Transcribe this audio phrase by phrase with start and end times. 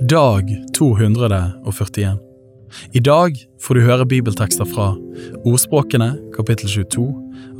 [0.00, 2.18] Dag 241.
[2.92, 4.90] I dag får du høre bibeltekster fra
[5.48, 7.06] Ordspråkene kapittel 22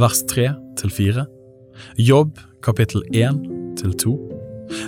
[0.00, 0.46] vers 3
[0.80, 1.26] til 4,
[2.00, 3.36] Jobb kapittel 1
[3.76, 4.14] til 2,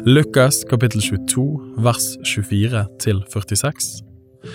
[0.09, 1.45] Lukas kapittel 22
[1.85, 4.01] vers 24 til 46,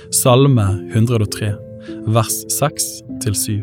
[0.10, 1.52] Salme 103
[2.10, 2.88] vers 6
[3.22, 3.60] til 7.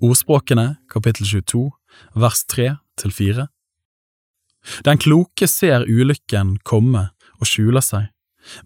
[0.00, 1.68] Ordspråkene kapittel 22
[2.14, 3.46] vers 3 til 4.
[4.84, 7.08] Den kloke ser ulykken komme
[7.40, 8.08] og skjuler seg,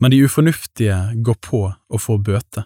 [0.00, 2.64] men de ufornuftige går på og får bøte.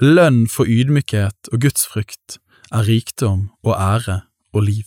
[0.00, 2.38] Lønn for ydmykhet og gudsfrykt
[2.72, 4.86] er rikdom og ære og liv.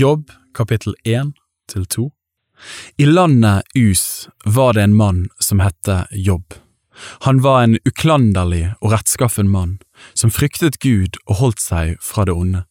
[0.00, 1.32] Jobb kapittel 1
[1.68, 2.02] til 2
[2.98, 6.54] I landet Us var det en mann som hette Jobb.
[7.26, 9.74] Han var en uklanderlig og rettskaffen mann,
[10.14, 12.62] som fryktet Gud og holdt seg fra det onde.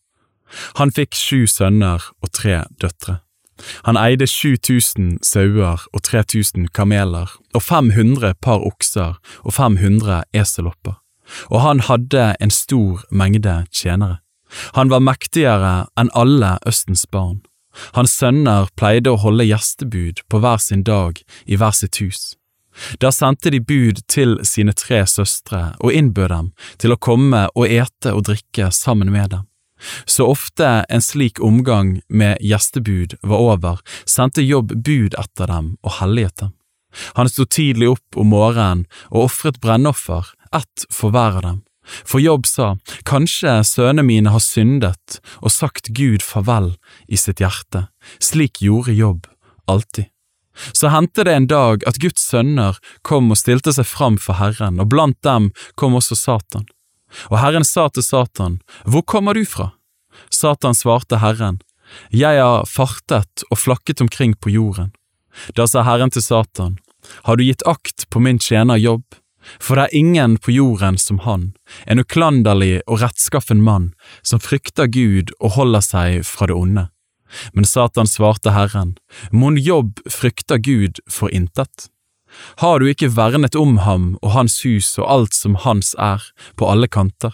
[0.79, 3.19] Han fikk sju sønner og tre døtre.
[3.85, 10.97] Han eide 7000 sauer og 3000 kameler og 500 par okser og 500 eselopper,
[11.53, 14.17] og han hadde en stor mengde tjenere.
[14.77, 17.41] Han var mektigere enn alle Østens barn.
[17.93, 22.33] Hans sønner pleide å holde gjestebud på hver sin dag i hver sitt hus.
[22.99, 27.67] Da sendte de bud til sine tre søstre og innbød dem til å komme og
[27.67, 29.45] ete og drikke sammen med dem.
[30.05, 35.99] Så ofte en slik omgang med gjestebud var over, sendte Jobb bud etter dem og
[36.01, 36.53] helliget dem.
[37.15, 41.59] Han sto tidlig opp om morgenen og ofret brennoffer, ett for hver av dem.
[42.05, 42.75] For Jobb sa,
[43.09, 46.73] kanskje sønnene mine har syndet og sagt Gud farvel
[47.07, 47.87] i sitt hjerte,
[48.21, 49.27] slik gjorde Jobb
[49.69, 50.09] alltid.
[50.73, 52.77] Så hendte det en dag at Guds sønner
[53.07, 56.67] kom og stilte seg fram for Herren, og blant dem kom også Satan.
[57.31, 59.71] Og Herren sa til Satan, Hvor kommer du fra?
[60.29, 61.61] Satan svarte Herren,
[62.11, 64.91] Jeg har fartet og flakket omkring på jorden.
[65.55, 66.77] Da sa Herren til Satan,
[67.23, 69.03] Har du gitt akt på min tjener Jobb?
[69.59, 71.51] For det er ingen på jorden som han,
[71.87, 76.87] en uklanderlig og rettskaffen mann, som frykter Gud og holder seg fra det onde.
[77.53, 78.97] Men Satan svarte Herren,
[79.31, 81.89] mon jobb frykter Gud for intet?
[82.61, 86.21] Har du ikke vernet om ham og hans hus og alt som hans er,
[86.55, 87.33] på alle kanter?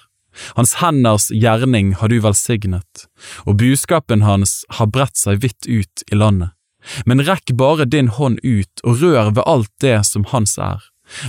[0.55, 3.05] Hans henders gjerning har du velsignet,
[3.47, 6.51] og buskapen hans har bredt seg vidt ut i landet.
[7.07, 10.83] Men rekk bare din hånd ut og rør ved alt det som hans er,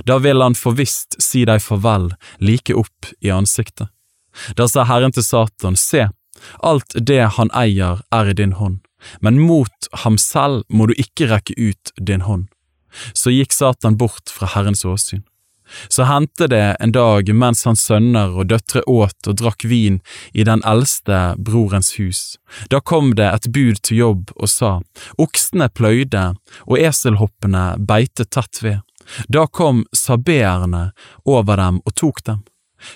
[0.05, 3.89] da vil han for visst si deg farvel like opp i ansiktet.
[4.57, 6.09] Da sa Herren til Satan, se,
[6.61, 8.83] alt det han eier er i din hånd,
[9.21, 12.49] men mot ham selv må du ikke rekke ut din hånd.
[13.13, 15.25] Så gikk Satan bort fra Herrens åsyn.
[15.89, 19.99] Så hendte det en dag mens hans sønner og døtre åt og drakk vin
[20.33, 22.39] i den eldste brorens hus.
[22.71, 24.79] Da kom det et bud til jobb og sa,
[25.19, 26.29] oksene pløyde
[26.67, 28.79] og eselhoppene beite tett ved.
[29.29, 30.91] Da kom sabeerne
[31.25, 32.43] over dem og tok dem.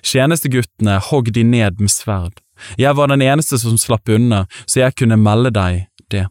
[0.03, 2.41] Tjenesteguttene hogg de ned med sverd.
[2.77, 6.27] Jeg var den eneste som slapp unna, så jeg kunne melde deg det.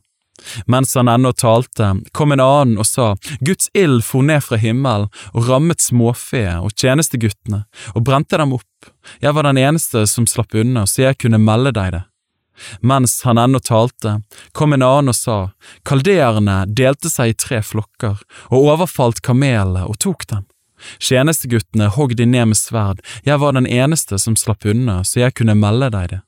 [0.66, 5.10] Mens han ennå talte, kom en annen og sa, Guds ild for ned fra himmelen
[5.34, 7.66] og rammet småfe og tjenesteguttene
[7.96, 8.92] og brente dem opp.
[9.20, 12.04] Jeg var den eneste som slapp unna, så jeg kunne melde deg det.
[12.82, 14.20] Mens han ennå talte,
[14.52, 15.40] kom en annen og sa,
[15.88, 20.48] kaldeerne delte seg i tre flokker og overfalt kamelene og tok dem.
[21.00, 25.36] Tjenesteguttene hogg de ned med sverd, jeg var den eneste som slapp unna, så jeg
[25.40, 26.22] kunne melde deg det.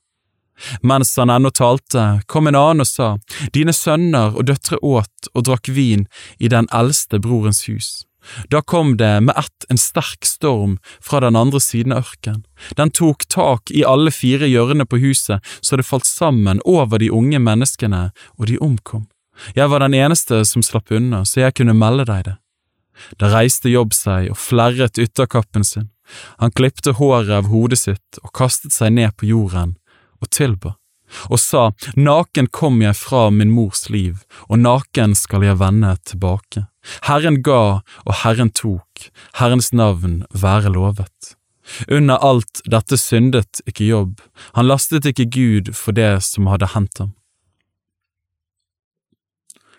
[0.82, 3.14] Mens han ennå talte, kom en annen og sa,
[3.56, 6.06] dine sønner og døtre åt og drakk vin
[6.38, 8.02] i den eldste brorens hus.
[8.50, 12.44] Da kom det med ett en sterk storm fra den andre siden av ørken.
[12.76, 17.10] Den tok tak i alle fire hjørnene på huset så det falt sammen over de
[17.10, 19.08] unge menneskene, og de omkom.
[19.56, 22.36] Jeg var den eneste som slapp unna, så jeg kunne melde deg det.
[23.18, 25.88] Da reiste Jobb seg og flerret ytterkappen sin.
[26.38, 29.76] Han klipte håret av hodet sitt og kastet seg ned på jorden
[30.20, 30.76] og tilba
[31.28, 36.66] og sa, Naken kom jeg fra min mors liv, og naken skal jeg vende tilbake.
[37.06, 41.36] Herren ga, og Herren tok, Herrens navn være lovet.
[41.88, 44.20] Under alt dette syndet ikke Jobb,
[44.58, 47.12] han lastet ikke Gud for det som hadde hendt ham.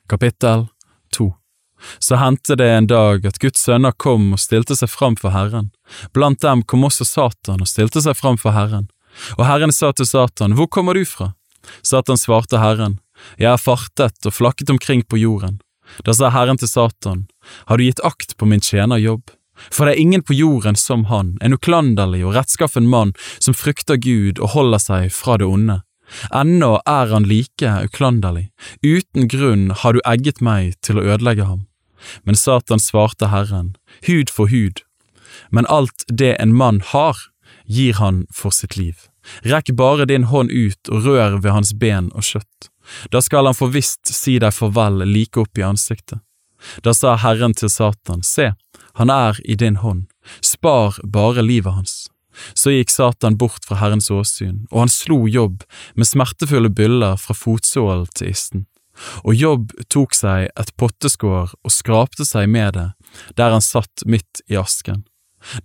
[0.10, 0.68] Kapittel
[1.16, 1.34] 2
[2.00, 5.72] Så hendte det en dag at Guds sønner kom og stilte seg fram for Herren.
[6.16, 8.88] Blant dem kom også Satan og stilte seg fram for Herren.
[9.38, 11.34] Og Herren sa til Satan, Hvor kommer du fra?
[11.82, 13.00] Satan svarte Herren,
[13.38, 15.62] jeg har fartet og flakket omkring på jorden.
[16.04, 17.28] Da sa Herren til Satan,
[17.68, 19.32] har du gitt akt på min tjener Jobb?
[19.70, 24.00] For det er ingen på jorden som han, en uklanderlig og rettskaffen mann som frykter
[24.02, 25.82] Gud og holder seg fra det onde.
[26.34, 28.50] Ennå er han like uklanderlig,
[28.84, 31.68] uten grunn har du egget meg til å ødelegge ham.
[32.26, 33.76] Men Satan svarte Herren,
[34.10, 34.84] hud for hud,
[35.50, 37.18] men alt det en mann har,
[37.66, 39.08] gir han for sitt liv.
[39.48, 42.70] Rekk bare din hånd ut og rør ved hans ben og kjøtt.
[43.12, 46.20] Da skal han for visst si deg farvel like opp i ansiktet.
[46.84, 48.54] Da sa Herren til Satan, se,
[49.00, 50.06] han er i din hånd,
[50.44, 51.96] spar bare livet hans.
[52.58, 55.64] Så gikk Satan bort fra Herrens åsyn, og han slo Jobb
[55.96, 58.66] med smertefulle byller fra fotsålen til isten.
[59.26, 62.90] Og Jobb tok seg et potteskår og skrapte seg med det,
[63.38, 65.04] der han satt midt i asken.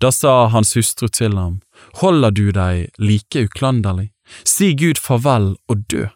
[0.02, 1.60] Da sa hans hustru til ham,
[2.02, 4.10] holder du deg like uklanderlig,
[4.44, 6.08] si Gud farvel og dø.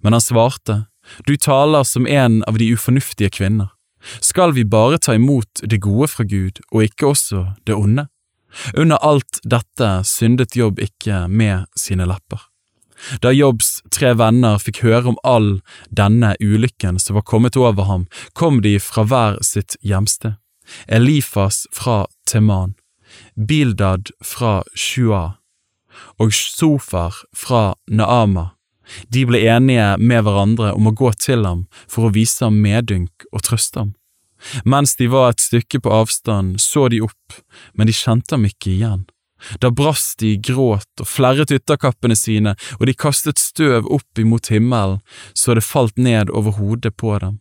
[0.00, 0.84] Men han svarte,
[1.26, 3.72] du taler som en av de ufornuftige kvinner.
[4.20, 8.08] Skal vi bare ta imot det gode fra Gud og ikke også det onde?
[8.76, 12.44] Under alt dette syndet Jobb ikke med sine lepper.
[13.20, 15.48] Da Jobbs tre venner fikk høre om all
[15.90, 20.38] denne ulykken som var kommet over ham, kom de fra hver sitt hjemsted.
[20.86, 22.74] Elifas fra Teman,
[23.34, 25.36] Bildad fra Shua
[26.18, 28.50] og Sofar fra Naama.
[29.08, 33.28] De ble enige med hverandre om å gå til ham for å vise ham medynk
[33.32, 33.94] og trøste ham.
[34.68, 37.38] Mens de var et stykke på avstand, så de opp,
[37.72, 39.06] men de kjente ham ikke igjen.
[39.60, 44.50] Da brast de i gråt og flerret ytterkappene sine, og de kastet støv opp imot
[44.52, 45.00] himmelen
[45.36, 47.40] så det falt ned over hodet på dem.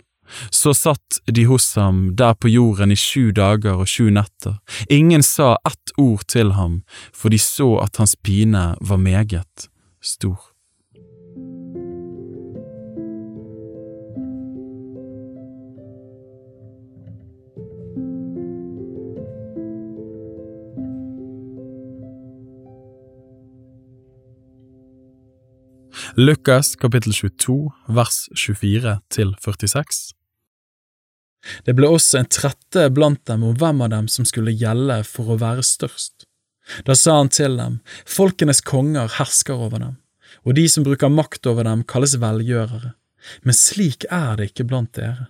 [0.52, 4.60] Så satt de hos ham der på jorden i sju dager og sju netter.
[4.90, 6.82] Ingen sa ett ord til ham,
[7.14, 9.70] for de så at hans pine var meget
[10.02, 10.54] stor.
[26.16, 30.23] Lukas kapittel 22 vers 24 til 46
[31.66, 35.34] Det ble også en trette blant dem om hvem av dem som skulle gjelde for
[35.34, 36.28] å være størst.
[36.88, 39.96] Da sa han til dem, folkenes konger hersker over dem,
[40.48, 42.94] og de som bruker makt over dem kalles velgjørere,
[43.44, 45.28] men slik er det ikke blant dere.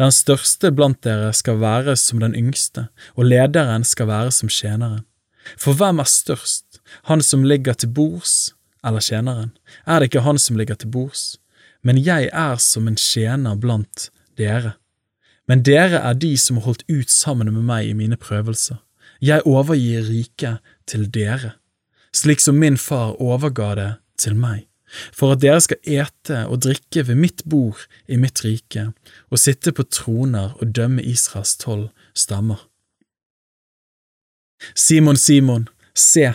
[0.00, 5.04] Den største blant dere skal være som den yngste, og lederen skal være som tjeneren.
[5.60, 6.80] For hvem er størst,
[7.10, 8.54] han som ligger til bords
[8.86, 9.52] eller tjeneren,
[9.86, 11.36] er det ikke han som ligger til bords,
[11.86, 14.74] men jeg er som en tjener blant dere.
[15.46, 18.80] Men dere er de som har holdt ut sammen med meg i mine prøvelser.
[19.22, 21.54] Jeg overgir riket til dere,
[22.12, 23.90] slik som min far overga det
[24.20, 24.66] til meg,
[25.14, 28.90] for at dere skal ete og drikke ved mitt bord i mitt rike,
[29.30, 32.60] og sitte på troner og dømme Israels tolv stammer.
[34.74, 36.32] Simon, Simon, se,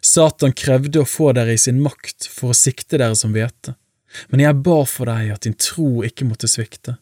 [0.00, 3.76] Satan krevde å få dere i sin makt for å sikte dere som hvete,
[4.28, 6.98] men jeg ba for deg at din tro ikke måtte svikte,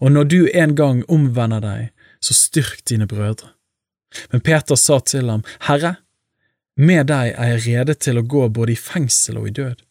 [0.00, 1.88] og når du en gang omvender deg,
[2.20, 3.52] så styrk dine brødre.
[4.32, 5.96] Men Peter sa til ham, Herre,
[6.76, 9.82] med deg er jeg rede til å gå både i fengsel og i død.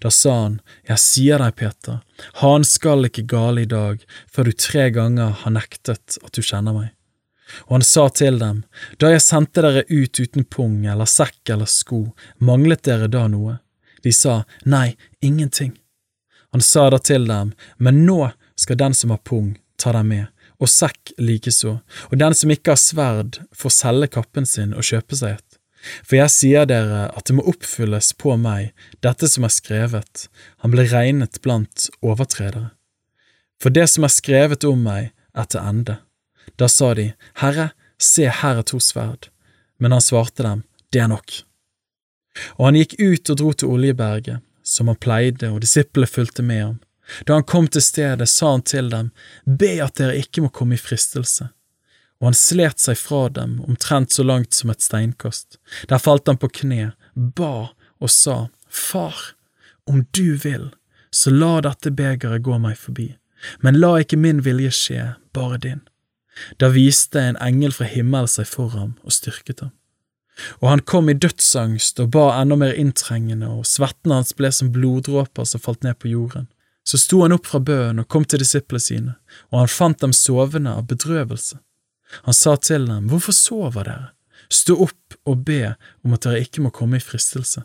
[0.00, 2.00] Da sa han, Jeg sier deg, Peter,
[2.42, 6.76] han skal ikke gale i dag før du tre ganger har nektet at du kjenner
[6.76, 6.90] meg.
[7.66, 8.62] Og han sa til dem,
[8.98, 13.58] Da jeg sendte dere ut uten pung eller sekk eller sko, manglet dere da noe?
[14.04, 15.72] De sa, Nei, ingenting.
[16.52, 20.26] Han sa da til dem, Men nå skal den som har pung, ta dem med,
[20.60, 21.78] og sekk likeså,
[22.10, 25.46] og den som ikke har sverd, får selge kappen sin og kjøpe seg et.
[26.04, 30.26] For jeg sier dere at det må oppfylles på meg, dette som er skrevet,
[30.60, 32.68] han ble regnet blant overtredere.
[33.60, 35.96] For det som er skrevet om meg, er til ende.
[36.58, 39.28] Da sa de, Herre, se her er to sverd.
[39.80, 41.32] Men han svarte dem, det er nok.
[42.58, 46.62] Og han gikk ut og dro til Oljeberget, som han pleide, og disiplene fulgte med
[46.64, 46.78] ham.
[47.26, 49.10] Da han kom til stedet, sa han til dem,
[49.44, 51.50] Be at dere ikke må komme i fristelse.
[52.20, 55.58] Og han slet seg fra dem, omtrent så langt som et steinkast.
[55.88, 59.16] Der falt han på kne, ba og sa, Far,
[59.88, 60.70] om du vil,
[61.10, 63.08] så la dette begeret gå meg forbi,
[63.64, 65.80] men la ikke min vilje skje, bare din.
[66.62, 69.72] Da viste en engel fra himmelen seg for ham og styrket ham.
[70.62, 74.70] Og han kom i dødsangst og ba enda mer inntrengende, og svetten hans ble som
[74.72, 76.48] bloddråper som falt ned på jorden.
[76.90, 79.12] Så sto han opp fra bøen og kom til disiplene sine,
[79.52, 81.60] og han fant dem sovende av bedrøvelse.
[82.26, 84.08] Han sa til dem, Hvorfor sover dere?
[84.50, 87.62] Stå opp og be om at dere ikke må komme i fristelse.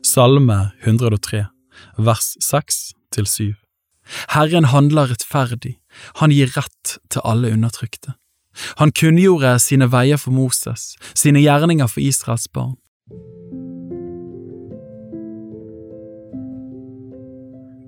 [0.00, 1.44] Salme 103,
[2.00, 3.65] vers 6 til 7.
[4.34, 5.76] Herren handler rettferdig,
[6.20, 8.16] han gir rett til alle undertrykte.
[8.80, 12.76] Han kunngjorde sine veier for Moses, sine gjerninger for Israels barn.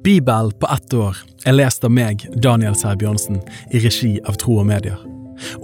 [0.04, 3.42] Bibel på ett år er lest av meg, Daniel Sæbjørnsen,
[3.74, 5.00] i regi av Tro og Medier.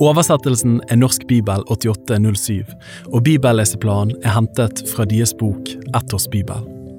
[0.03, 2.63] Oversettelsen er Norsk bibel 8807,
[3.13, 6.74] og bibelleseplanen er hentet fra deres bok Ett års bibel.